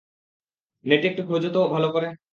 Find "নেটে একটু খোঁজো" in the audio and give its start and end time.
0.85-1.49